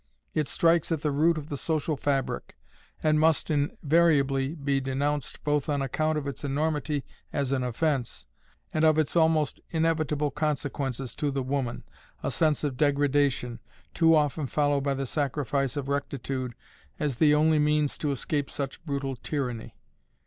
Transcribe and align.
It 0.33 0.47
strikes 0.47 0.91
at 0.91 1.01
the 1.01 1.11
root 1.11 1.37
of 1.37 1.49
the 1.49 1.57
social 1.57 1.95
fabric, 1.95 2.57
and 3.03 3.19
must 3.19 3.51
invariably 3.51 4.55
be 4.55 4.79
denounced 4.79 5.43
both 5.43 5.69
on 5.69 5.83
account 5.83 6.17
of 6.17 6.25
its 6.25 6.43
enormity 6.43 7.05
as 7.31 7.51
an 7.51 7.63
offense, 7.63 8.25
and 8.73 8.83
of 8.83 8.97
its 8.97 9.15
almost 9.15 9.61
inevitable 9.69 10.31
consequences 10.31 11.13
to 11.13 11.29
the 11.29 11.43
woman, 11.43 11.83
a 12.23 12.31
sense 12.31 12.63
of 12.63 12.77
degradation, 12.77 13.59
too 13.93 14.15
often 14.15 14.47
followed 14.47 14.81
by 14.81 14.95
the 14.95 15.05
sacrifice 15.05 15.77
of 15.77 15.87
rectitude 15.87 16.55
as 16.99 17.17
the 17.17 17.35
only 17.35 17.59
means 17.59 17.95
to 17.99 18.09
escape 18.09 18.49
such 18.49 18.83
brutal 18.83 19.15
tyranny. 19.15 19.75